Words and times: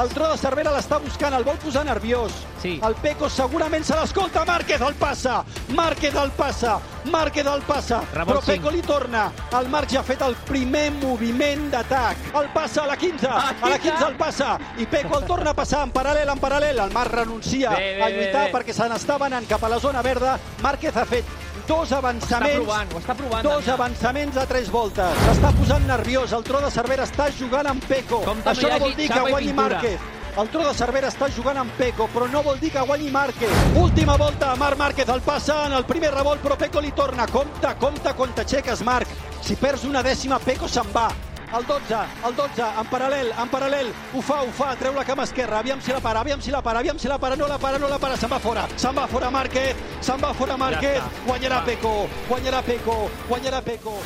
El 0.00 0.08
tro 0.08 0.24
de 0.30 0.38
Cervera 0.40 0.70
l'està 0.72 0.96
buscant, 1.02 1.34
el 1.36 1.44
vol 1.44 1.58
posar 1.60 1.82
nerviós. 1.84 2.32
Sí. 2.62 2.78
El 2.86 2.94
Peco 3.02 3.28
segurament 3.28 3.84
se 3.84 3.96
l'escolta. 3.98 4.44
Márquez 4.48 4.80
el 4.80 4.94
passa, 4.94 5.42
Márquez 5.76 6.14
el 6.16 6.30
passa, 6.30 6.78
Márquez 7.12 7.46
el 7.46 7.60
passa. 7.68 8.00
Ramon 8.14 8.38
Però 8.38 8.44
Peco 8.46 8.70
li 8.72 8.80
torna. 8.80 9.26
El 9.58 9.68
Marc 9.68 9.90
ja 9.92 10.00
ha 10.00 10.02
fet 10.06 10.22
el 10.24 10.34
primer 10.48 10.86
moviment 10.96 11.68
d'atac. 11.74 12.16
El 12.40 12.48
passa 12.54 12.84
a 12.84 12.86
la 12.86 12.96
15, 12.96 13.28
a 13.28 13.68
la 13.68 13.78
15 13.78 14.06
el 14.08 14.16
passa. 14.16 14.58
I 14.78 14.86
Peco 14.86 15.18
el 15.18 15.26
torna 15.28 15.50
a 15.50 15.54
passar 15.54 15.82
en 15.84 15.92
paral·lel, 15.92 16.32
en 16.32 16.40
paral·lel. 16.40 16.80
El 16.86 16.92
Marc 16.96 17.12
renuncia 17.12 17.70
Bé, 17.76 17.96
bé, 17.96 18.02
a 18.02 18.06
bé, 18.06 18.16
lluitar 18.16 18.46
bé. 18.46 18.52
perquè 18.56 18.72
se 18.72 18.88
n'estava 18.88 19.26
anant 19.26 19.46
cap 19.48 19.62
a 19.64 19.68
la 19.68 19.78
zona 19.78 20.00
verda. 20.02 20.38
Márquez 20.62 20.96
ha 20.96 21.04
fet 21.04 21.24
dos 21.72 21.88
Està 21.88 21.98
avançaments 21.98 22.54
provant, 22.60 22.88
ho 22.94 22.98
està 23.00 23.14
provant. 23.18 23.42
Dos 23.46 23.64
Damià. 23.64 23.74
avançaments 23.74 24.36
a 24.36 24.46
tres 24.46 24.70
voltes. 24.70 25.20
S'està 25.26 25.52
posant 25.56 25.86
nerviós. 25.88 26.32
El 26.32 26.44
tro 26.44 26.60
de 26.60 26.70
Cervera 26.70 27.04
està 27.08 27.30
jugant 27.32 27.66
amb 27.66 27.84
Peco. 27.88 28.20
Compte, 28.26 28.50
Això 28.50 28.68
no 28.70 28.78
vol 28.78 28.94
dir 28.96 29.08
que 29.10 29.20
guanyi. 29.30 29.52
Márquez. 29.52 30.00
El 30.36 30.48
tro 30.48 30.62
de 30.64 30.72
Cervera 30.74 31.08
està 31.08 31.28
jugant 31.28 31.58
amb 31.60 31.72
Peco, 31.76 32.06
però 32.14 32.28
no 32.30 32.42
vol 32.42 32.58
dir 32.60 32.70
que 32.72 32.80
guanyi 32.80 33.10
Márquez. 33.10 33.50
Última 33.76 34.16
volta, 34.16 34.54
Marc 34.56 34.78
Márquez 34.78 35.08
el 35.08 35.20
passa 35.20 35.66
en 35.66 35.72
el 35.72 35.84
primer 35.84 36.12
revolt, 36.14 36.40
però 36.42 36.56
Peco 36.56 36.80
li 36.80 36.92
torna. 36.92 37.26
Compte, 37.26 37.74
compte 37.78 38.14
quan 38.14 38.32
t'aixeques, 38.34 38.82
Marc. 38.82 39.08
Si 39.42 39.56
perds 39.56 39.84
una 39.84 40.02
dècima, 40.02 40.38
Peco 40.38 40.68
se'n 40.68 40.88
va. 40.94 41.10
El 41.52 41.66
12, 41.66 41.94
el 42.26 42.34
12, 42.34 42.62
en 42.80 42.86
paral·lel, 42.88 43.26
en 43.36 43.50
paral·lel, 43.52 43.90
ho 44.16 44.22
fa, 44.24 44.38
ho 44.40 44.52
fa, 44.56 44.70
treu 44.80 44.94
la 44.96 45.04
cama 45.04 45.26
esquerra, 45.28 45.58
aviam 45.60 45.82
si 45.84 45.92
la 45.92 46.00
para, 46.00 46.22
aviam 46.24 46.40
si 46.40 46.50
la 46.50 46.62
para, 46.64 46.80
aviam 46.80 46.98
si 46.98 47.10
la 47.12 47.18
para, 47.20 47.36
no 47.36 47.46
la 47.46 47.58
para, 47.60 47.78
no 47.78 47.90
la 47.92 47.98
para, 48.00 48.16
se'n 48.16 48.32
va 48.32 48.38
fora, 48.40 48.64
se'n 48.76 48.96
va 48.96 49.04
fora 49.10 49.28
Márquez, 49.30 49.76
se'n 50.00 50.24
va 50.24 50.32
fora 50.32 50.56
Márquez, 50.56 51.02
està. 51.02 51.26
guanyarà 51.28 51.60
Peco, 51.68 51.92
guanyarà 52.30 52.64
Peco, 52.64 52.98
guanyarà 53.28 53.60
Peco. 53.68 54.00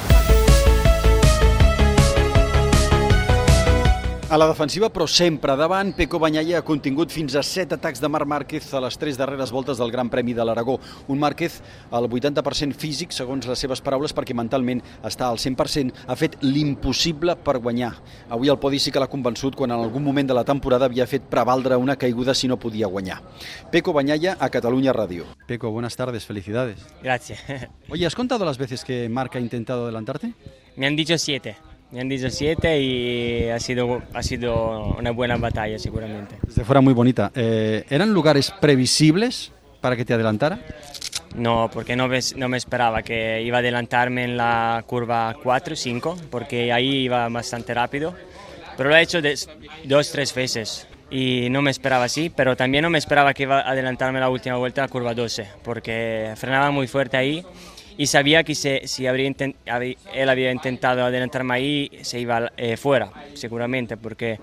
A 4.28 4.34
la 4.34 4.48
defensiva, 4.50 4.88
però 4.90 5.04
sempre 5.06 5.54
davant, 5.54 5.92
Peco 5.94 6.18
Banyaia 6.18 6.58
ha 6.58 6.64
contingut 6.66 7.12
fins 7.14 7.36
a 7.38 7.44
7 7.46 7.76
atacs 7.76 8.00
de 8.02 8.08
Marc 8.10 8.26
Márquez 8.26 8.64
a 8.74 8.80
les 8.82 8.96
tres 8.98 9.14
darreres 9.14 9.52
voltes 9.54 9.78
del 9.78 9.92
Gran 9.94 10.08
Premi 10.10 10.34
de 10.34 10.42
l'Aragó. 10.42 10.80
Un 11.06 11.20
Márquez 11.22 11.60
al 11.94 12.08
80% 12.10 12.74
físic, 12.74 13.14
segons 13.14 13.46
les 13.46 13.62
seves 13.62 13.78
paraules, 13.86 14.10
perquè 14.10 14.34
mentalment 14.34 14.82
està 15.06 15.28
al 15.30 15.38
100%, 15.38 15.94
ha 16.10 16.16
fet 16.18 16.34
l'impossible 16.42 17.36
per 17.38 17.60
guanyar. 17.62 17.92
Avui 18.34 18.50
el 18.50 18.58
podi 18.58 18.80
sí 18.82 18.90
que 18.90 18.98
l'ha 18.98 19.06
convençut 19.12 19.54
quan 19.54 19.70
en 19.70 19.78
algun 19.78 20.02
moment 20.02 20.26
de 20.26 20.34
la 20.34 20.44
temporada 20.44 20.90
havia 20.90 21.06
fet 21.06 21.30
prevaldre 21.30 21.78
una 21.78 21.94
caiguda 21.94 22.34
si 22.34 22.50
no 22.50 22.58
podia 22.58 22.90
guanyar. 22.90 23.20
Peco 23.70 23.94
Banyaia 23.94 24.38
a 24.40 24.50
Catalunya 24.50 24.92
Radio. 24.92 25.30
Peco, 25.46 25.70
buenas 25.70 25.94
tardes, 25.94 26.26
felicidades. 26.26 26.82
Gracias. 27.00 27.38
Oye, 27.88 28.04
¿has 28.04 28.16
contado 28.16 28.44
las 28.44 28.58
veces 28.58 28.82
que 28.82 29.08
Marc 29.08 29.36
ha 29.36 29.40
intentado 29.40 29.84
adelantarte? 29.84 30.34
Me 30.74 30.88
han 30.88 30.96
dicho 30.96 31.16
siete. 31.16 31.56
Me 31.92 32.00
han 32.00 32.08
dicho 32.08 32.28
siete 32.30 32.80
y 32.80 33.48
ha 33.48 33.60
sido, 33.60 34.02
ha 34.12 34.22
sido 34.22 34.94
una 34.98 35.12
buena 35.12 35.36
batalla 35.36 35.78
seguramente. 35.78 36.36
Desde 36.46 36.64
fuera 36.64 36.80
muy 36.80 36.92
bonita. 36.94 37.30
Eh, 37.34 37.84
¿Eran 37.88 38.12
lugares 38.12 38.52
previsibles 38.60 39.52
para 39.80 39.96
que 39.96 40.04
te 40.04 40.12
adelantara? 40.14 40.58
No, 41.36 41.70
porque 41.72 41.94
no, 41.96 42.08
ves- 42.08 42.36
no 42.36 42.48
me 42.48 42.56
esperaba 42.56 43.02
que 43.02 43.42
iba 43.42 43.58
a 43.58 43.60
adelantarme 43.60 44.24
en 44.24 44.36
la 44.36 44.82
curva 44.86 45.36
4, 45.42 45.76
5, 45.76 46.16
porque 46.30 46.72
ahí 46.72 47.04
iba 47.04 47.28
bastante 47.28 47.72
rápido. 47.72 48.14
Pero 48.76 48.88
lo 48.90 48.96
he 48.96 49.02
hecho 49.02 49.22
des- 49.22 49.48
dos, 49.84 50.10
tres 50.10 50.34
veces 50.34 50.86
y 51.10 51.48
no 51.50 51.62
me 51.62 51.70
esperaba 51.70 52.04
así, 52.04 52.30
pero 52.30 52.56
también 52.56 52.82
no 52.82 52.90
me 52.90 52.98
esperaba 52.98 53.32
que 53.32 53.44
iba 53.44 53.60
a 53.60 53.70
adelantarme 53.70 54.18
la 54.18 54.28
última 54.28 54.56
vuelta 54.56 54.82
a 54.82 54.86
la 54.86 54.88
curva 54.88 55.14
12, 55.14 55.46
porque 55.62 56.32
frenaba 56.36 56.70
muy 56.72 56.88
fuerte 56.88 57.16
ahí 57.16 57.44
y 57.98 58.06
sabía 58.06 58.44
que 58.44 58.54
se- 58.54 58.82
si 58.86 59.06
habría 59.06 59.32
él 60.12 60.28
había 60.28 60.52
intentado 60.52 61.04
adelantarme 61.04 61.54
ahí, 61.54 61.90
se 62.02 62.20
iba 62.20 62.52
eh, 62.56 62.76
fuera, 62.76 63.10
seguramente, 63.34 63.96
porque 63.96 64.38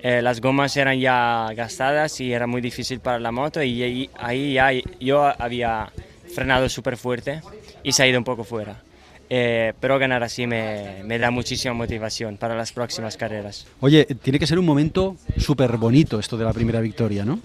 eh, 0.00 0.22
las 0.22 0.40
gomas 0.40 0.76
eran 0.76 0.98
ya 1.00 1.48
gastadas 1.56 2.20
y 2.20 2.32
era 2.32 2.46
muy 2.46 2.60
difícil 2.60 3.00
para 3.00 3.18
la 3.18 3.32
moto 3.32 3.62
y 3.62 3.82
ahí, 3.82 4.10
ahí 4.18 4.52
ya 4.54 4.70
yo 5.00 5.24
había 5.40 5.90
frenado 6.34 6.68
súper 6.68 6.96
fuerte 6.96 7.40
y 7.82 7.92
se 7.92 8.02
ha 8.02 8.06
ido 8.06 8.18
un 8.18 8.24
poco 8.24 8.44
fuera. 8.44 8.82
Eh, 9.30 9.74
pero 9.78 9.98
ganar 9.98 10.22
así 10.22 10.46
me, 10.46 11.02
me 11.04 11.18
da 11.18 11.30
muchísima 11.30 11.74
motivación 11.74 12.38
para 12.38 12.54
las 12.54 12.72
próximas 12.72 13.16
carreras. 13.16 13.66
Oye, 13.80 14.04
tiene 14.22 14.38
que 14.38 14.46
ser 14.46 14.58
un 14.58 14.64
momento 14.64 15.16
súper 15.36 15.76
bonito 15.76 16.18
esto 16.18 16.38
de 16.38 16.44
la 16.46 16.52
primera 16.54 16.80
victoria, 16.80 17.26
¿no? 17.26 17.38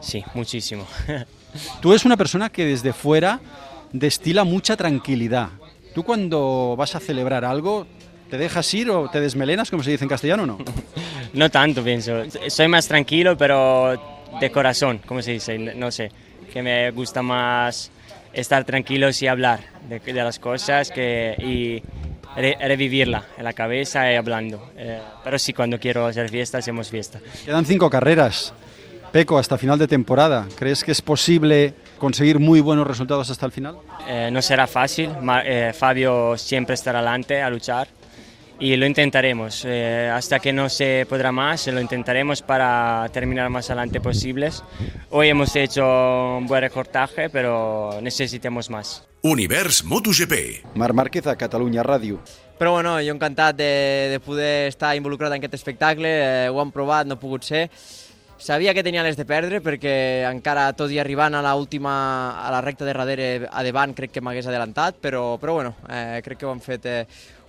Sí, 0.00 0.22
muchísimo. 0.34 0.86
Tú 1.80 1.90
eres 1.90 2.04
una 2.04 2.16
persona 2.16 2.50
que 2.50 2.64
desde 2.64 2.92
fuera 2.92 3.40
destila 3.98 4.44
mucha 4.44 4.76
tranquilidad. 4.76 5.48
Tú 5.94 6.02
cuando 6.02 6.74
vas 6.76 6.94
a 6.96 7.00
celebrar 7.00 7.44
algo, 7.44 7.86
¿te 8.28 8.36
dejas 8.36 8.74
ir 8.74 8.90
o 8.90 9.08
te 9.08 9.20
desmelenas, 9.20 9.70
como 9.70 9.82
se 9.82 9.92
dice 9.92 10.04
en 10.04 10.08
castellano, 10.10 10.44
no? 10.44 10.58
No 11.32 11.50
tanto, 11.50 11.82
pienso. 11.82 12.22
Soy 12.48 12.68
más 12.68 12.86
tranquilo, 12.86 13.36
pero 13.36 14.00
de 14.40 14.50
corazón, 14.52 15.00
como 15.04 15.20
se 15.20 15.32
dice, 15.32 15.58
no 15.58 15.90
sé. 15.90 16.12
Que 16.52 16.62
me 16.62 16.92
gusta 16.92 17.22
más 17.22 17.90
estar 18.32 18.64
tranquilos 18.64 19.20
y 19.20 19.26
hablar 19.26 19.58
de, 19.88 19.98
de 19.98 20.12
las 20.12 20.38
cosas 20.38 20.92
que, 20.92 21.34
y 21.38 21.82
re- 22.40 22.56
revivirla 22.60 23.24
en 23.36 23.42
la 23.42 23.52
cabeza 23.52 24.12
y 24.12 24.14
hablando. 24.14 24.70
Eh, 24.76 25.00
pero 25.24 25.36
sí, 25.40 25.52
cuando 25.52 25.80
quiero 25.80 26.06
hacer 26.06 26.28
fiesta, 26.28 26.58
hacemos 26.58 26.88
fiesta. 26.88 27.18
Quedan 27.44 27.64
cinco 27.66 27.90
carreras. 27.90 28.52
Peco, 29.10 29.36
hasta 29.36 29.58
final 29.58 29.76
de 29.78 29.88
temporada. 29.88 30.46
¿Crees 30.56 30.84
que 30.84 30.92
es 30.92 31.02
posible 31.02 31.74
conseguir 32.04 32.38
muy 32.38 32.60
buenos 32.60 32.86
resultados 32.86 33.30
hasta 33.30 33.46
el 33.46 33.52
final? 33.52 33.74
Eh, 34.06 34.28
no 34.30 34.40
será 34.42 34.66
fácil, 34.66 35.08
Ma- 35.22 35.42
eh, 35.44 35.72
Fabio 35.72 36.36
siempre 36.36 36.74
estará 36.74 36.98
adelante 36.98 37.40
a 37.40 37.48
luchar 37.48 37.88
y 38.60 38.76
lo 38.76 38.84
intentaremos. 38.86 39.64
Eh, 39.66 40.10
hasta 40.18 40.38
que 40.38 40.52
no 40.52 40.68
se 40.68 41.06
podrá 41.08 41.32
más, 41.32 41.66
lo 41.66 41.80
intentaremos 41.80 42.42
para 42.42 43.08
terminar 43.12 43.48
más 43.50 43.70
adelante 43.70 44.00
posibles. 44.00 44.62
Hoy 45.10 45.28
hemos 45.28 45.56
hecho 45.56 45.82
un 46.38 46.46
buen 46.46 46.60
recortaje, 46.60 47.30
pero 47.30 47.98
necesitamos 48.02 48.68
más. 48.70 49.02
Univers 49.22 49.82
MotoGP. 49.84 50.34
Marc 50.74 50.94
Márquez 50.94 51.26
a 51.26 51.36
Catalunya 51.36 51.82
Ràdio. 51.82 52.18
Però 52.58 52.70
bueno, 52.76 52.92
jo 53.02 53.10
encantat 53.10 53.56
de, 53.56 54.08
de 54.12 54.18
poder 54.20 54.68
estar 54.68 54.94
involucrat 54.94 55.32
en 55.32 55.38
aquest 55.40 55.54
espectacle, 55.58 56.06
eh, 56.06 56.48
ho 56.52 56.60
han 56.62 56.70
provat, 56.70 57.06
no 57.08 57.14
ha 57.16 57.18
pogut 57.18 57.42
ser. 57.42 57.64
Sabia 58.44 58.74
que 58.74 58.82
tenia 58.84 59.00
les 59.00 59.16
de 59.16 59.24
perdre 59.24 59.62
perquè 59.64 60.28
encara 60.28 60.66
tot 60.76 60.90
i 60.92 60.98
arribant 61.00 61.32
a 61.32 61.40
la 61.40 61.54
última 61.56 61.94
a 62.36 62.50
la 62.52 62.58
recta 62.60 62.84
de 62.84 62.92
darrere 62.92 63.28
a 63.48 63.62
davant 63.64 63.94
crec 63.96 64.12
que 64.12 64.20
m'hagués 64.20 64.50
adelantat, 64.50 64.98
però, 65.00 65.38
però 65.40 65.54
bueno, 65.56 65.70
eh, 65.88 66.20
crec 66.20 66.42
que 66.42 66.44
ho 66.44 66.52
han 66.52 66.60
fet, 66.60 66.84
eh, 66.84 67.06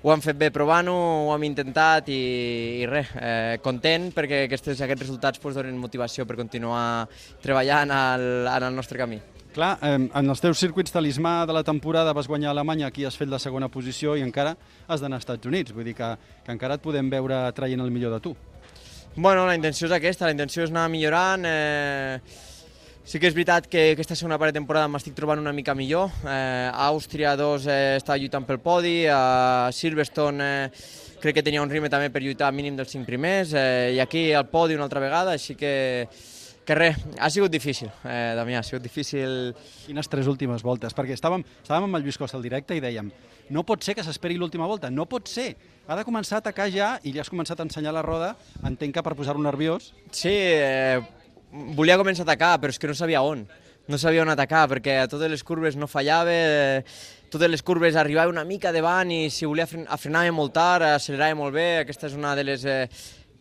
ho 0.08 0.14
han 0.14 0.24
fet 0.24 0.40
bé 0.40 0.54
provant-ho, 0.56 0.96
ho 1.28 1.34
hem 1.36 1.44
intentat 1.50 2.08
i, 2.16 2.22
i 2.80 2.88
res, 2.88 3.12
eh, 3.20 3.60
content 3.60 4.08
perquè 4.16 4.46
aquests, 4.46 4.72
aquests 4.88 5.04
resultats 5.04 5.44
pues, 5.44 5.60
donen 5.60 5.76
motivació 5.76 6.24
per 6.24 6.40
continuar 6.40 7.10
treballant 7.44 7.92
al, 7.92 8.26
en 8.56 8.70
el 8.72 8.80
nostre 8.80 9.04
camí. 9.04 9.20
Clar, 9.52 9.76
eh, 9.84 10.00
en 10.00 10.32
els 10.32 10.48
teus 10.48 10.64
circuits 10.64 10.96
talismà 10.96 11.42
de 11.44 11.60
la 11.60 11.68
temporada 11.68 12.16
vas 12.16 12.32
guanyar 12.32 12.54
a 12.54 12.56
Alemanya, 12.56 12.88
aquí 12.88 13.04
has 13.04 13.20
fet 13.20 13.28
la 13.28 13.44
segona 13.44 13.68
posició 13.68 14.16
i 14.16 14.24
encara 14.24 14.56
has 14.88 15.04
d'anar 15.04 15.20
als 15.20 15.28
Estats 15.28 15.52
Units. 15.52 15.76
Vull 15.76 15.92
dir 15.92 16.00
que, 16.00 16.16
que 16.48 16.56
encara 16.56 16.80
et 16.80 16.88
podem 16.88 17.12
veure 17.12 17.50
traient 17.52 17.84
el 17.84 17.92
millor 17.92 18.16
de 18.16 18.24
tu. 18.24 18.38
Bueno, 19.18 19.46
la 19.48 19.56
intenció 19.56 19.88
és 19.88 19.94
aquesta, 19.96 20.26
la 20.28 20.34
intenció 20.34 20.66
és 20.66 20.72
anar 20.74 20.90
millorant. 20.92 21.46
Eh, 21.48 22.20
sí 23.08 23.16
que 23.16 23.30
és 23.30 23.36
veritat 23.38 23.70
que 23.72 23.94
aquesta 23.94 24.18
segona 24.20 24.36
part 24.42 24.52
de 24.52 24.60
temporada 24.60 24.90
m'estic 24.92 25.16
trobant 25.16 25.40
una 25.40 25.54
mica 25.56 25.72
millor. 25.72 26.12
Eh, 26.28 26.68
Àustria 26.84 27.32
2 27.40 27.68
eh, 27.72 27.78
estava 28.02 28.20
lluitant 28.20 28.44
pel 28.44 28.60
podi, 28.60 29.06
a 29.08 29.72
Silverstone 29.72 30.50
eh, 30.66 30.84
crec 31.24 31.40
que 31.40 31.46
tenia 31.48 31.64
un 31.64 31.72
ritme 31.72 31.88
també 31.88 32.12
per 32.12 32.26
lluitar 32.26 32.52
mínim 32.52 32.76
dels 32.76 32.92
5 32.92 33.08
primers, 33.08 33.56
eh, 33.56 33.96
i 33.96 34.02
aquí 34.04 34.34
al 34.36 34.50
podi 34.52 34.76
una 34.76 34.84
altra 34.90 35.00
vegada, 35.00 35.40
així 35.40 35.56
que, 35.56 36.10
que 36.66 36.76
res, 36.76 36.98
ha 37.22 37.30
sigut 37.30 37.54
difícil, 37.54 37.92
eh, 38.04 38.34
Damià, 38.38 38.60
ha 38.60 38.66
sigut 38.66 38.84
difícil 38.84 39.54
Quines 39.86 40.10
tres 40.10 40.28
últimes 40.28 40.66
voltes? 40.66 40.96
Perquè 40.98 41.14
estàvem, 41.14 41.46
estàvem 41.62 41.88
amb 41.88 42.00
el 42.00 42.06
Lluís 42.06 42.18
Costa 42.18 42.40
al 42.40 42.46
directe 42.46 42.76
i 42.76 42.84
dèiem 42.84 43.12
no 43.50 43.64
pot 43.66 43.84
ser 43.86 43.96
que 43.96 44.04
s'esperi 44.06 44.38
l'última 44.40 44.68
volta, 44.68 44.90
no 44.90 45.06
pot 45.10 45.30
ser. 45.30 45.54
Ha 45.86 45.98
de 45.98 46.06
començar 46.08 46.40
a 46.40 46.44
atacar 46.44 46.70
ja 46.74 46.96
i 47.06 47.14
ja 47.14 47.22
has 47.22 47.30
començat 47.30 47.60
a 47.60 47.66
ensenyar 47.68 47.94
la 47.94 48.02
roda, 48.06 48.34
entenc 48.66 48.96
que 48.96 49.04
per 49.06 49.14
posar-lo 49.18 49.44
nerviós. 49.44 49.92
Sí, 50.12 50.34
eh, 50.34 51.02
volia 51.78 52.00
començar 52.02 52.26
a 52.26 52.32
atacar, 52.32 52.56
però 52.62 52.74
és 52.74 52.80
que 52.80 52.88
no 52.88 52.96
sabia 52.98 53.22
on. 53.22 53.46
No 53.88 54.00
sabia 54.02 54.24
on 54.24 54.32
atacar, 54.34 54.66
perquè 54.72 55.04
a 55.04 55.08
totes 55.08 55.30
les 55.30 55.44
curves 55.44 55.76
no 55.78 55.86
fallava, 55.86 56.32
eh, 56.34 56.82
totes 57.30 57.52
les 57.52 57.62
curves 57.62 57.96
arribava 57.96 58.32
una 58.32 58.44
mica 58.44 58.72
davant 58.74 59.12
i 59.12 59.30
si 59.30 59.46
volia 59.46 59.68
fren 59.68 59.86
afrenava 59.88 60.32
molt 60.32 60.54
tard, 60.54 60.88
accelerava 60.96 61.36
molt 61.36 61.54
bé. 61.54 61.68
Aquesta 61.84 62.08
és 62.08 62.18
una 62.18 62.34
de 62.36 62.44
les 62.44 62.66
eh, 62.66 62.90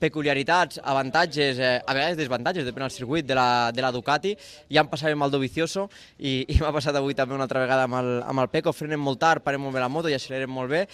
peculiaritats, 0.04 0.80
avantatges, 0.84 1.58
eh, 1.58 1.74
a 1.80 1.96
vegades 1.96 2.20
desavantatges, 2.20 2.68
depèn 2.68 2.86
del 2.86 2.94
circuit 2.94 3.26
de 3.26 3.36
la, 3.38 3.48
de 3.74 3.84
la 3.84 3.92
Ducati. 3.94 4.34
Ja 4.72 4.84
em 4.84 4.92
passava 4.92 5.16
amb 5.16 5.26
el 5.26 5.32
Dovizioso 5.34 5.88
i, 6.18 6.42
i 6.44 6.60
m'ha 6.60 6.72
passat 6.76 6.96
avui 7.00 7.16
també 7.16 7.36
una 7.36 7.48
altra 7.48 7.64
vegada 7.64 7.88
amb 7.88 7.98
el, 8.00 8.14
amb 8.22 8.44
el 8.44 8.50
Peco. 8.52 8.74
Frenem 8.76 9.00
molt 9.00 9.22
tard, 9.22 9.44
parem 9.44 9.64
molt 9.64 9.76
bé 9.76 9.82
la 9.82 9.92
moto 9.92 10.12
i 10.12 10.16
accelerem 10.16 10.52
molt 10.52 10.72
bé. 10.72 10.84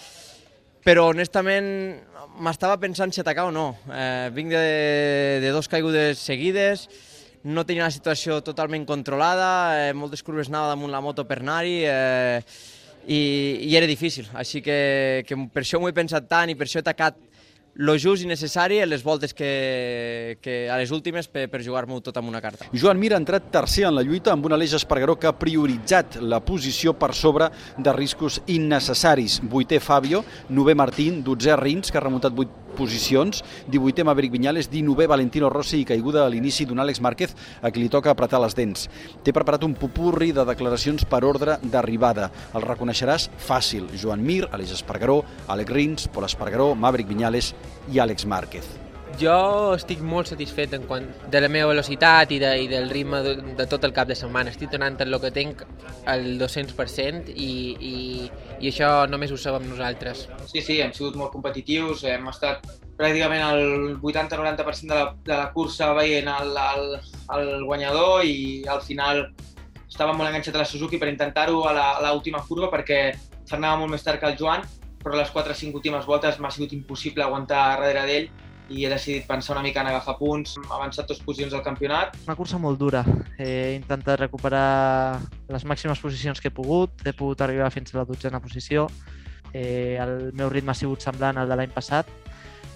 Però 0.81 1.11
honestament 1.11 1.67
m'estava 2.41 2.79
pensant 2.81 3.13
si 3.13 3.21
atacar 3.21 3.49
o 3.51 3.53
no. 3.53 3.67
Eh, 3.93 4.29
vinc 4.33 4.49
de, 4.55 5.39
de 5.43 5.53
dos 5.53 5.69
caigudes 5.69 6.21
seguides, 6.23 6.87
no 7.43 7.65
tenia 7.65 7.85
la 7.85 7.93
situació 7.93 8.39
totalment 8.45 8.85
controlada, 8.89 9.51
eh, 9.77 9.93
moltes 9.97 10.23
curves 10.25 10.49
anava 10.49 10.73
damunt 10.73 10.93
la 10.93 11.01
moto 11.01 11.25
per 11.29 11.41
anar-hi, 11.41 11.81
eh, 11.85 12.41
i, 13.05 13.21
i 13.69 13.75
era 13.77 13.89
difícil. 13.89 14.29
Així 14.37 14.61
que, 14.65 15.23
que 15.27 15.37
per 15.53 15.63
això 15.63 15.81
m'ho 15.81 15.89
he 15.89 15.97
pensat 15.97 16.29
tant 16.29 16.49
i 16.49 16.57
per 16.57 16.67
això 16.67 16.81
he 16.81 16.85
atacat 16.85 17.17
lo 17.75 17.97
just 17.97 18.23
i 18.23 18.27
necessari 18.27 18.79
en 18.81 18.89
les 18.89 19.03
voltes 19.03 19.33
que, 19.33 20.37
que 20.41 20.69
a 20.69 20.77
les 20.79 20.91
últimes 20.91 21.27
per, 21.31 21.47
per 21.51 21.61
jugar-m'ho 21.63 22.01
tot 22.03 22.17
amb 22.19 22.29
una 22.29 22.41
carta. 22.43 22.67
Joan 22.73 22.99
Mir 22.99 23.13
ha 23.15 23.19
entrat 23.21 23.51
tercer 23.53 23.85
en 23.87 23.95
la 23.95 24.03
lluita 24.05 24.33
amb 24.33 24.45
un 24.45 24.55
Aleix 24.57 24.75
Espargaró 24.77 25.17
que 25.19 25.29
ha 25.29 25.35
prioritzat 25.37 26.19
la 26.21 26.41
posició 26.43 26.93
per 26.99 27.13
sobre 27.15 27.49
de 27.77 27.93
riscos 27.95 28.41
innecessaris. 28.51 29.39
Vuitè 29.51 29.79
Fabio, 29.79 30.23
novè 30.49 30.75
Martín, 30.75 31.21
dotzè 31.23 31.55
Rins, 31.59 31.91
que 31.91 31.99
ha 31.99 32.03
remuntat 32.03 32.35
vuit 32.35 32.60
posicions, 32.75 33.43
18è 33.71 34.03
Maverick 34.03 34.33
Viñales, 34.35 34.69
19è 34.71 35.07
Valentino 35.07 35.49
Rossi 35.49 35.79
i 35.79 35.87
caiguda 35.87 36.25
a 36.25 36.27
l'inici 36.27 36.65
d'un 36.65 36.79
Àlex 36.79 36.99
Márquez 36.99 37.35
a 37.61 37.71
qui 37.71 37.81
li 37.81 37.89
toca 37.89 38.11
apretar 38.11 38.41
les 38.41 38.55
dents. 38.57 38.87
Té 39.23 39.33
preparat 39.35 39.63
un 39.67 39.75
pupurri 39.77 40.31
de 40.35 40.45
declaracions 40.45 41.05
per 41.05 41.23
ordre 41.23 41.57
d'arribada. 41.63 42.31
El 42.53 42.67
reconeixeràs 42.67 43.29
fàcil. 43.37 43.89
Joan 43.97 44.23
Mir, 44.25 44.45
Aleix 44.51 44.75
Espargaró, 44.77 45.21
Àlex 45.47 45.71
Rins, 45.71 46.07
Pol 46.11 46.27
Espargaró, 46.27 46.73
Maverick 46.75 47.09
Viñales 47.09 47.53
i 47.91 47.99
Àlex 47.99 48.25
Márquez. 48.25 48.90
Jo 49.19 49.73
estic 49.75 49.99
molt 50.05 50.29
satisfet 50.31 50.73
en 50.77 50.85
quant 50.87 51.07
de 51.33 51.41
la 51.41 51.49
meva 51.51 51.71
velocitat 51.71 52.31
i, 52.31 52.37
de, 52.41 52.51
i 52.63 52.67
del 52.71 52.89
ritme 52.89 53.19
de, 53.25 53.33
de 53.57 53.65
tot 53.69 53.83
el 53.87 53.93
cap 53.95 54.07
de 54.07 54.15
setmana. 54.17 54.53
Estic 54.53 54.71
donant 54.71 54.99
el 55.03 55.17
que 55.21 55.31
tinc 55.35 55.65
al 56.09 56.37
200% 56.39 57.33
i, 57.33 57.51
i, 57.91 57.95
i 58.61 58.71
això 58.71 58.91
només 59.11 59.33
ho 59.33 59.39
sabem 59.41 59.67
nosaltres. 59.69 60.27
Sí, 60.51 60.61
sí, 60.61 60.79
hem 60.81 60.93
sigut 60.95 61.17
molt 61.19 61.33
competitius, 61.35 62.05
hem 62.09 62.29
estat 62.31 62.65
pràcticament 62.97 63.43
el 63.49 63.97
80-90% 63.99 64.87
de, 64.87 64.97
la, 64.97 65.07
de 65.25 65.33
la 65.33 65.47
cursa 65.53 65.91
veient 65.97 66.29
el, 66.29 66.53
el, 66.75 66.99
el 67.37 67.65
guanyador 67.65 68.25
i 68.25 68.61
al 68.69 68.83
final 68.85 69.25
estava 69.91 70.13
molt 70.13 70.29
enganxat 70.29 70.55
a 70.55 70.61
la 70.63 70.69
Suzuki 70.69 70.99
per 71.01 71.09
intentar-ho 71.11 71.65
a 71.67 71.73
l'última 72.05 72.43
curva 72.47 72.69
perquè 72.71 73.01
frenava 73.49 73.81
molt 73.81 73.91
més 73.91 74.05
tard 74.05 74.21
que 74.21 74.29
el 74.29 74.37
Joan, 74.39 74.63
però 75.01 75.17
les 75.17 75.33
4-5 75.33 75.75
últimes 75.75 76.07
voltes 76.07 76.37
m'ha 76.39 76.51
sigut 76.53 76.73
impossible 76.77 77.25
aguantar 77.25 77.63
darrere 77.73 78.05
d'ell 78.07 78.29
i 78.71 78.85
he 78.85 78.89
decidit 78.89 79.27
pensar 79.27 79.55
una 79.55 79.63
mica 79.65 79.81
en 79.83 79.91
agafar 79.91 80.15
punts, 80.17 80.55
avançar 80.69 81.05
dos 81.07 81.19
posicions 81.19 81.51
del 81.53 81.63
campionat. 81.65 82.15
Una 82.25 82.37
cursa 82.39 82.57
molt 82.61 82.79
dura, 82.79 83.03
he 83.37 83.75
intentat 83.75 84.19
recuperar 84.21 85.19
les 85.51 85.65
màximes 85.67 85.99
posicions 85.99 86.39
que 86.39 86.47
he 86.49 86.55
pogut, 86.55 87.03
he 87.05 87.13
pogut 87.13 87.43
arribar 87.43 87.71
fins 87.73 87.93
a 87.93 87.99
la 87.99 88.07
dotzena 88.07 88.39
posició, 88.39 88.87
eh, 89.53 89.97
el 89.99 90.31
meu 90.33 90.49
ritme 90.49 90.71
ha 90.71 90.77
sigut 90.77 91.03
semblant 91.03 91.37
al 91.37 91.49
de 91.51 91.59
l'any 91.59 91.73
passat, 91.75 92.07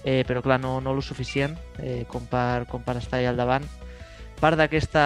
eh, 0.04 0.24
però 0.28 0.42
clar, 0.44 0.60
no, 0.62 0.82
no 0.82 0.94
lo 0.94 1.02
suficient 1.02 1.56
eh, 1.80 2.06
com, 2.12 2.28
per, 2.30 2.68
com 2.70 2.84
per 2.84 2.98
estar 3.00 3.20
allà 3.20 3.32
al 3.34 3.40
davant. 3.40 3.66
Part 4.36 4.60
d'aquest 4.60 4.98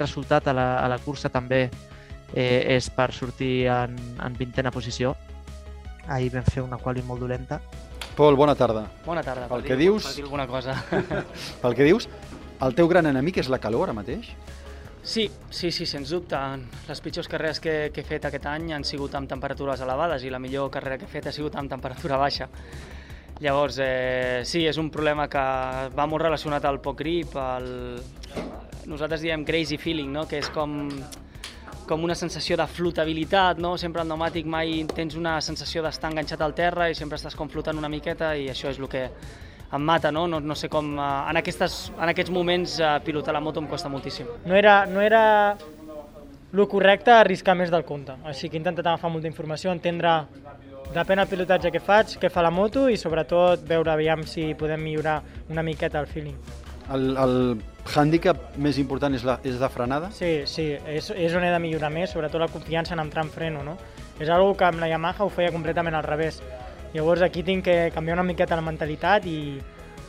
resultat 0.00 0.48
a 0.48 0.56
la, 0.56 0.68
a 0.80 0.88
la 0.88 0.98
cursa 1.04 1.28
també 1.28 1.68
eh, 2.34 2.76
és 2.76 2.88
per 2.90 3.12
sortir 3.12 3.68
en, 3.68 3.98
en 4.24 4.38
vintena 4.38 4.72
posició. 4.72 5.14
Ahir 6.08 6.32
vam 6.32 6.48
fer 6.48 6.64
una 6.64 6.80
quali 6.80 7.04
molt 7.06 7.20
dolenta, 7.20 7.60
Pol, 8.16 8.36
bona 8.36 8.54
tarda. 8.54 8.84
Bona 9.06 9.22
tarda. 9.22 9.46
Pel 9.48 9.62
per 9.62 9.68
que 9.70 9.76
dius- 9.76 10.04
Per 10.06 10.14
dir 10.16 10.24
alguna 10.24 10.46
cosa. 10.46 10.74
Pel 11.62 11.74
que 11.74 11.84
dius, 11.84 12.08
el 12.60 12.74
teu 12.74 12.88
gran 12.88 13.06
enemic 13.06 13.38
és 13.40 13.48
la 13.48 13.58
calor 13.58 13.88
ara 13.88 13.96
mateix? 13.96 14.32
sí, 15.02 15.30
sí, 15.48 15.70
sí, 15.72 15.86
sens 15.88 16.10
dubte. 16.12 16.36
Les 16.86 17.00
pitjors 17.00 17.26
carreres 17.26 17.58
que, 17.58 17.90
que 17.94 18.02
he 18.02 18.04
fet 18.04 18.26
aquest 18.28 18.44
any 18.46 18.72
han 18.76 18.84
sigut 18.84 19.14
amb 19.16 19.26
temperatures 19.30 19.80
elevades 19.80 20.22
i 20.24 20.30
la 20.30 20.38
millor 20.38 20.68
carrera 20.70 20.98
que 21.00 21.06
he 21.08 21.08
fet 21.08 21.26
ha 21.26 21.32
sigut 21.32 21.56
amb 21.56 21.70
temperatura 21.72 22.18
baixa. 22.20 22.50
Llavors, 23.40 23.78
eh, 23.80 24.42
sí, 24.44 24.66
és 24.68 24.76
un 24.76 24.90
problema 24.92 25.24
que 25.26 25.40
va 25.96 26.06
molt 26.06 26.22
relacionat 26.26 26.66
al 26.68 26.82
poc 26.84 26.98
grip, 27.00 27.32
al... 27.40 27.96
nosaltres 28.84 29.22
diem 29.24 29.46
crazy 29.48 29.78
feeling, 29.80 30.12
no? 30.12 30.26
que 30.28 30.36
és 30.42 30.50
com, 30.52 30.90
com 31.90 32.04
una 32.06 32.14
sensació 32.14 32.56
de 32.60 32.66
flotabilitat, 32.70 33.58
no? 33.58 33.74
sempre 33.80 34.00
al 34.04 34.06
pneumàtic 34.08 34.46
mai 34.46 34.84
tens 34.94 35.16
una 35.18 35.40
sensació 35.42 35.82
d'estar 35.82 36.12
enganxat 36.12 36.40
al 36.46 36.54
terra 36.54 36.86
i 36.90 36.94
sempre 36.94 37.18
estàs 37.18 37.34
com 37.36 37.50
flotant 37.50 37.78
una 37.78 37.90
miqueta 37.90 38.32
i 38.38 38.46
això 38.52 38.70
és 38.70 38.78
el 38.78 38.86
que 38.90 39.08
em 39.70 39.82
mata, 39.86 40.10
no? 40.14 40.24
No, 40.30 40.40
no 40.42 40.54
sé 40.58 40.68
com... 40.70 40.94
eh, 40.98 41.10
En, 41.30 41.38
aquestes, 41.38 41.92
en 41.94 42.10
aquests 42.10 42.30
moments 42.34 42.78
eh, 42.80 42.94
pilotar 43.06 43.34
la 43.34 43.42
moto 43.42 43.60
em 43.62 43.68
costa 43.70 43.90
moltíssim. 43.90 44.26
no 44.46 44.54
era, 44.58 44.84
no 44.86 45.00
era 45.02 45.56
el 46.52 46.66
correcte 46.66 47.12
arriscar 47.14 47.54
més 47.54 47.70
del 47.70 47.84
compte. 47.86 48.16
Així 48.26 48.48
que 48.48 48.58
he 48.58 48.62
intentat 48.62 48.86
agafar 48.86 49.10
molta 49.10 49.30
informació, 49.30 49.70
entendre 49.70 50.16
depèn 50.94 51.22
del 51.22 51.28
pilotatge 51.30 51.70
que 51.70 51.78
faig, 51.78 52.16
què 52.18 52.30
fa 52.34 52.42
la 52.42 52.50
moto 52.50 52.88
i 52.90 52.96
sobretot 52.98 53.62
veure 53.68 53.92
aviam 53.92 54.24
si 54.26 54.48
podem 54.58 54.82
millorar 54.82 55.20
una 55.48 55.62
miqueta 55.62 56.00
el 56.02 56.08
feeling. 56.10 56.34
El, 56.90 57.12
el 57.14 57.36
hàndicap 57.88 58.56
més 58.60 58.78
important 58.78 59.14
és 59.16 59.24
la, 59.26 59.38
és 59.46 59.58
la 59.60 59.70
frenada? 59.72 60.10
Sí, 60.14 60.42
sí, 60.46 60.70
és, 60.86 61.10
és 61.10 61.34
on 61.34 61.44
he 61.44 61.50
de 61.52 61.60
millorar 61.62 61.90
més, 61.92 62.12
sobretot 62.12 62.42
la 62.42 62.50
confiança 62.52 62.94
en 62.94 63.02
entrar 63.04 63.24
en 63.24 63.32
freno, 63.32 63.64
no? 63.66 63.76
És 64.20 64.28
una 64.28 64.54
que 64.56 64.66
amb 64.68 64.80
la 64.82 64.88
Yamaha 64.90 65.24
ho 65.24 65.30
feia 65.32 65.52
completament 65.52 65.96
al 65.96 66.04
revés. 66.04 66.42
Llavors 66.92 67.22
aquí 67.22 67.42
tinc 67.46 67.64
que 67.64 67.90
canviar 67.94 68.18
una 68.18 68.26
miqueta 68.26 68.58
la 68.58 68.66
mentalitat 68.66 69.26
i, 69.26 69.40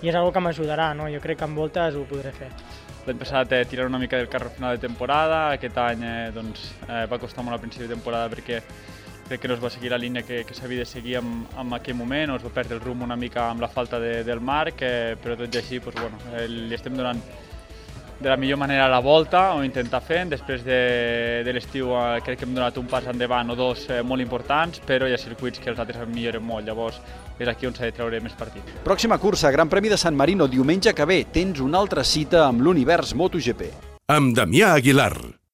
i 0.02 0.10
és 0.10 0.16
una 0.16 0.32
que 0.34 0.44
m'ajudarà, 0.44 0.92
no? 0.98 1.08
Jo 1.14 1.22
crec 1.24 1.40
que 1.40 1.48
en 1.48 1.56
voltes 1.56 1.96
ho 1.96 2.06
podré 2.10 2.34
fer. 2.36 2.50
L'any 3.06 3.18
passat 3.18 3.54
eh, 3.56 3.66
tirar 3.66 3.88
una 3.90 4.00
mica 4.02 4.18
del 4.18 4.30
carro 4.30 4.50
final 4.54 4.76
de 4.78 4.88
temporada, 4.88 5.52
aquest 5.56 5.78
any 5.82 6.04
eh, 6.06 6.32
doncs, 6.36 6.68
eh, 6.88 7.06
va 7.10 7.18
costar 7.22 7.46
molt 7.46 7.58
al 7.58 7.62
principi 7.64 7.88
de 7.88 7.96
temporada 7.96 8.30
perquè 8.30 8.60
crec 9.32 9.42
que 9.42 9.48
no 9.48 9.56
es 9.56 9.64
va 9.64 9.72
seguir 9.72 9.90
la 9.94 9.98
línia 9.98 10.26
que, 10.28 10.44
que 10.44 10.54
s'havia 10.54 10.84
de 10.84 10.86
seguir 10.86 11.16
en, 11.22 11.46
en 11.58 11.74
aquell 11.74 11.96
moment, 11.96 12.34
o 12.34 12.36
es 12.36 12.44
va 12.44 12.52
perdre 12.54 12.76
el 12.76 12.84
rumb 12.84 13.06
una 13.08 13.16
mica 13.16 13.48
amb 13.48 13.64
la 13.64 13.70
falta 13.72 14.00
de, 14.00 14.26
del 14.28 14.42
marc, 14.44 14.84
eh, 14.84 15.16
però 15.24 15.38
tot 15.40 15.56
i 15.56 15.62
així 15.62 15.80
doncs, 15.80 16.02
bueno, 16.02 16.20
eh, 16.36 16.46
li 16.52 16.76
estem 16.76 16.98
donant 17.00 17.22
de 18.22 18.30
la 18.30 18.38
millor 18.38 18.58
manera 18.58 18.88
la 18.88 19.00
volta 19.00 19.54
o 19.56 19.64
intentar 19.66 20.02
fer. 20.06 20.22
Després 20.30 20.64
de, 20.64 20.80
de 21.46 21.56
l'estiu 21.56 21.92
eh, 21.98 22.22
crec 22.26 22.40
que 22.40 22.48
hem 22.48 22.54
donat 22.56 22.78
un 22.78 22.88
pas 22.92 23.08
endavant 23.10 23.52
o 23.52 23.58
dos 23.58 23.88
eh, 23.90 24.02
molt 24.06 24.24
importants, 24.24 24.80
però 24.86 25.10
hi 25.10 25.18
ha 25.18 25.20
circuits 25.22 25.60
que 25.60 25.74
els 25.74 25.82
altres 25.82 26.06
milloren 26.08 26.46
molt, 26.46 26.68
llavors 26.68 27.02
és 27.42 27.50
aquí 27.50 27.66
on 27.66 27.74
s'ha 27.74 27.90
de 27.90 27.98
treure 27.98 28.22
més 28.22 28.38
partit. 28.38 28.74
Pròxima 28.86 29.18
cursa, 29.18 29.52
Gran 29.52 29.70
Premi 29.70 29.90
de 29.90 29.98
San 29.98 30.16
Marino, 30.16 30.48
diumenge 30.48 30.94
que 30.94 31.10
ve. 31.10 31.24
Tens 31.34 31.60
una 31.60 31.82
altra 31.82 32.06
cita 32.06 32.46
amb 32.48 32.62
l'univers 32.62 33.16
MotoGP. 33.18 33.70
Amb 34.14 34.36
Damià 34.38 34.76
Aguilar. 34.78 35.41